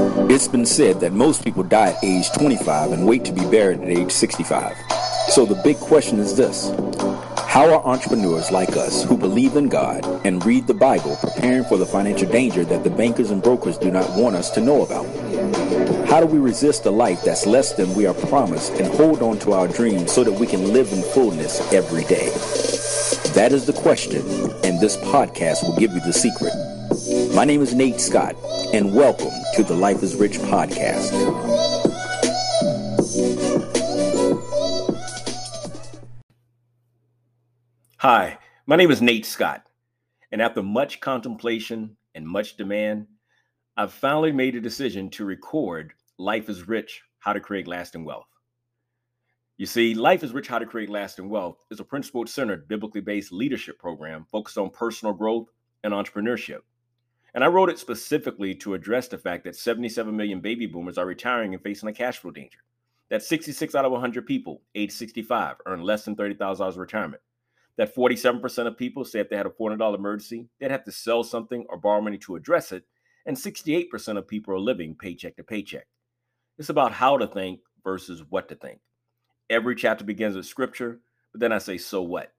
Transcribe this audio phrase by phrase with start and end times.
[0.00, 3.80] It's been said that most people die at age 25 and wait to be buried
[3.80, 4.76] at age 65.
[5.30, 6.70] So the big question is this
[7.48, 11.78] How are entrepreneurs like us who believe in God and read the Bible preparing for
[11.78, 15.06] the financial danger that the bankers and brokers do not want us to know about?
[16.06, 19.40] How do we resist a life that's less than we are promised and hold on
[19.40, 22.28] to our dreams so that we can live in fullness every day?
[23.34, 24.22] That is the question,
[24.62, 26.52] and this podcast will give you the secret.
[27.34, 28.36] My name is Nate Scott,
[28.72, 31.10] and welcome to the Life is Rich podcast.
[37.96, 39.66] Hi, my name is Nate Scott,
[40.30, 43.08] and after much contemplation and much demand,
[43.76, 48.28] I've finally made a decision to record Life is Rich How to Create Lasting Wealth.
[49.56, 53.00] You see, Life is Rich How to Create Lasting Wealth is a principle centered, biblically
[53.00, 55.48] based leadership program focused on personal growth
[55.82, 56.60] and entrepreneurship.
[57.34, 61.06] And I wrote it specifically to address the fact that 77 million baby boomers are
[61.06, 62.58] retiring and facing a cash flow danger.
[63.10, 67.22] That 66 out of 100 people age 65 earn less than $30,000 retirement.
[67.76, 71.22] That 47% of people say if they had a $400 emergency, they'd have to sell
[71.22, 72.84] something or borrow money to address it.
[73.24, 75.86] And 68% of people are living paycheck to paycheck.
[76.58, 78.80] It's about how to think versus what to think.
[79.48, 80.98] Every chapter begins with scripture,
[81.32, 82.32] but then I say, so what?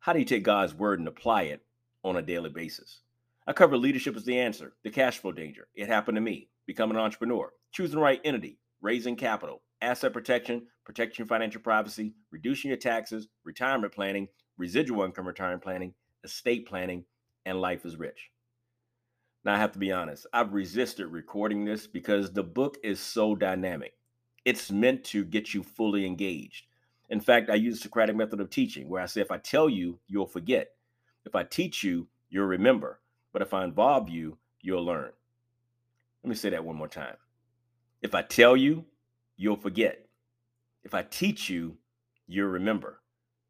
[0.00, 1.62] How do you take God's word and apply it
[2.04, 3.00] on a daily basis?
[3.46, 5.68] I cover leadership as the answer, the cash flow danger.
[5.74, 10.66] It happened to me, Become an entrepreneur, choosing the right entity, raising capital, asset protection,
[10.86, 15.92] protecting financial privacy, reducing your taxes, retirement planning, residual income retirement planning,
[16.24, 17.04] estate planning,
[17.44, 18.30] and life is rich.
[19.44, 23.34] Now, I have to be honest, I've resisted recording this because the book is so
[23.34, 23.92] dynamic.
[24.46, 26.64] It's meant to get you fully engaged.
[27.10, 29.68] In fact, I use the Socratic method of teaching where I say, if I tell
[29.68, 30.68] you, you'll forget.
[31.26, 33.00] If I teach you, you'll remember.
[33.34, 35.10] But if I involve you, you'll learn.
[36.22, 37.16] Let me say that one more time.
[38.00, 38.84] If I tell you,
[39.36, 40.06] you'll forget.
[40.84, 41.76] If I teach you,
[42.28, 43.00] you'll remember.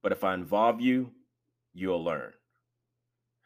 [0.02, 1.12] But if I involve you,
[1.74, 2.33] you'll learn.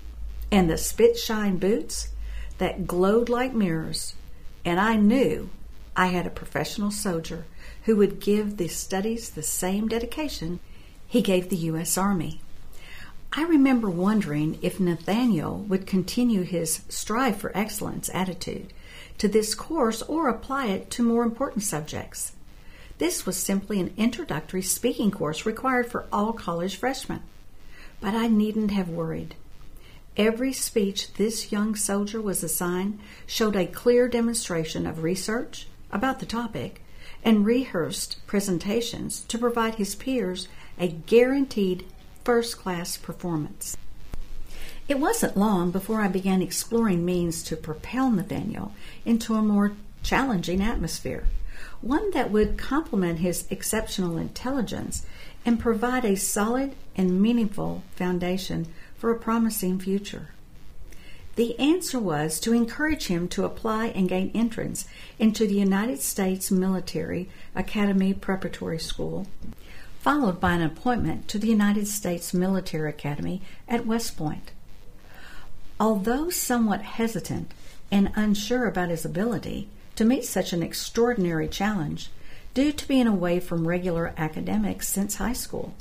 [0.51, 2.09] and the spit shine boots
[2.57, 4.16] that glowed like mirrors,
[4.63, 5.50] and I knew
[5.95, 7.45] I had a professional soldier
[7.84, 10.59] who would give the studies the same dedication
[11.07, 11.97] he gave the U.S.
[11.97, 12.41] Army.
[13.37, 18.73] I remember wondering if Nathaniel would continue his strive for excellence attitude
[19.19, 22.31] to this course or apply it to more important subjects.
[22.97, 27.21] This was simply an introductory speaking course required for all college freshmen.
[28.01, 29.35] But I needn't have worried.
[30.17, 32.97] Every speech this young soldier was assigned
[33.27, 36.81] showed a clear demonstration of research, about the topic
[37.23, 40.47] and rehearsed presentations to provide his peers
[40.79, 41.85] a guaranteed
[42.27, 43.77] first class performance.
[44.89, 48.74] It wasn't long before I began exploring means to propel Nathaniel
[49.06, 51.25] into a more challenging atmosphere,
[51.79, 55.06] one that would complement his exceptional intelligence
[55.45, 60.31] and provide a solid and meaningful foundation for a promising future.
[61.38, 64.85] The answer was to encourage him to apply and gain entrance
[65.18, 69.27] into the United States Military Academy Preparatory School,
[69.99, 74.51] followed by an appointment to the United States Military Academy at West Point.
[75.79, 77.51] Although somewhat hesitant
[77.91, 82.09] and unsure about his ability, to meet such an extraordinary challenge
[82.53, 85.73] due to being away from regular academics since high school.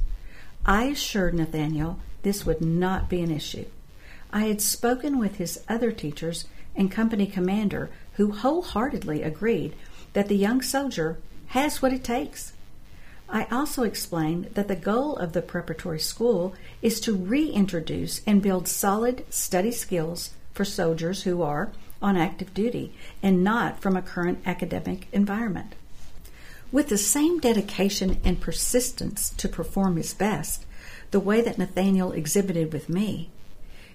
[0.64, 3.66] I assured Nathaniel this would not be an issue.
[4.32, 9.74] I had spoken with his other teachers and company commander who wholeheartedly agreed
[10.14, 12.52] that the young soldier has what it takes.
[13.28, 18.69] I also explained that the goal of the preparatory school is to reintroduce and build
[18.69, 22.93] solid study skills for soldiers who are on active duty
[23.23, 25.75] and not from a current academic environment.
[26.70, 30.64] With the same dedication and persistence to perform his best,
[31.11, 33.31] the way that Nathaniel exhibited with me,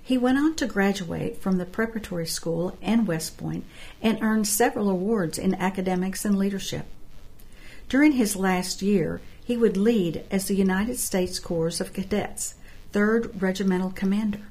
[0.01, 3.65] he went on to graduate from the preparatory school and West Point
[4.01, 6.85] and earned several awards in academics and leadership.
[7.91, 12.55] During his last year, he would lead as the United States Corps of Cadets,
[12.93, 14.47] 3rd Regimental Commander.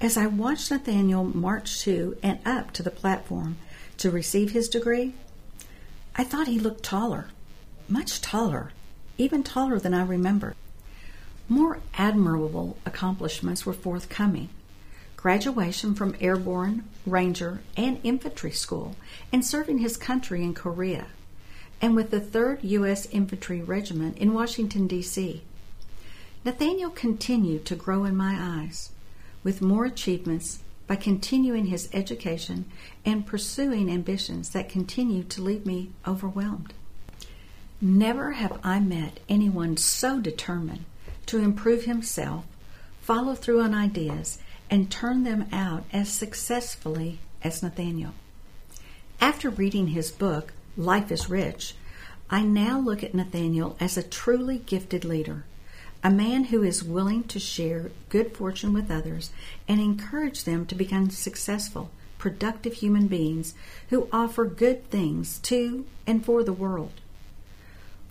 [0.00, 3.56] As I watched Nathaniel march to and up to the platform
[3.96, 5.14] to receive his degree,
[6.14, 7.30] I thought he looked taller,
[7.88, 8.70] much taller,
[9.18, 10.54] even taller than I remembered.
[11.48, 14.50] More admirable accomplishments were forthcoming
[15.16, 18.94] graduation from Airborne, Ranger, and Infantry School,
[19.32, 21.06] and serving his country in Korea
[21.82, 23.08] and with the 3rd U.S.
[23.10, 25.42] Infantry Regiment in Washington, D.C.
[26.44, 28.90] Nathaniel continued to grow in my eyes,
[29.42, 32.66] with more achievements by continuing his education
[33.04, 36.72] and pursuing ambitions that continued to leave me overwhelmed.
[37.80, 40.84] Never have I met anyone so determined
[41.26, 42.44] to improve himself,
[43.00, 44.38] follow through on ideas,
[44.70, 48.12] and turn them out as successfully as Nathaniel.
[49.20, 51.74] After reading his book, Life is Rich,
[52.30, 55.44] I now look at Nathaniel as a truly gifted leader,
[56.02, 59.30] a man who is willing to share good fortune with others
[59.68, 63.52] and encourage them to become successful, productive human beings
[63.90, 66.92] who offer good things to and for the world.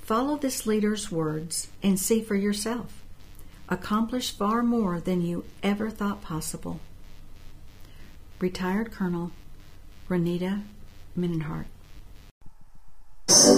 [0.01, 3.01] Follow this leader's words and see for yourself.
[3.69, 6.79] Accomplish far more than you ever thought possible.
[8.39, 9.31] Retired Colonel
[10.07, 10.61] Renita
[11.17, 11.65] Minenhart.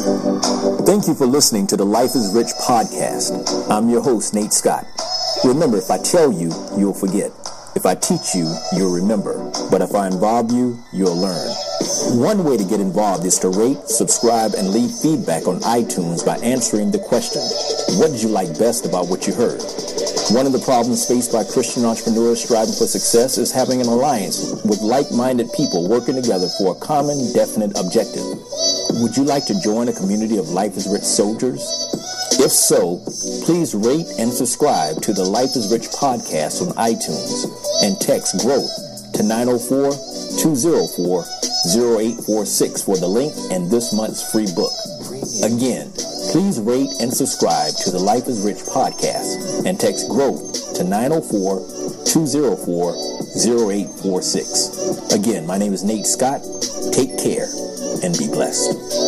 [0.04, 3.32] Thank you for listening to the Life is Rich podcast.
[3.72, 4.86] I'm your host, Nate Scott.
[5.46, 7.32] Remember, if I tell you, you'll forget.
[7.74, 9.40] If I teach you, you'll remember.
[9.72, 11.48] But if I involve you, you'll learn.
[12.20, 16.36] One way to get involved is to rate, subscribe, and leave feedback on iTunes by
[16.44, 17.42] answering the question,
[17.96, 19.64] what did you like best about what you heard?
[20.36, 24.52] One of the problems faced by Christian entrepreneurs striving for success is having an alliance
[24.68, 28.36] with like-minded people working together for a common, definite objective.
[29.02, 31.66] Would you like to join a community of Life is Rich soldiers?
[32.38, 33.02] If so,
[33.44, 37.50] please rate and subscribe to the Life is Rich podcast on iTunes
[37.82, 38.70] and text growth
[39.14, 39.98] to 904
[40.38, 41.26] 204
[41.74, 44.74] 0846 for the link and this month's free book.
[45.42, 45.90] Again,
[46.30, 52.06] please rate and subscribe to the Life is Rich podcast and text growth to 904
[52.06, 52.94] 204
[53.42, 55.18] 0846.
[55.18, 56.46] Again, my name is Nate Scott.
[56.94, 57.50] Take care
[58.02, 59.03] and be blessed.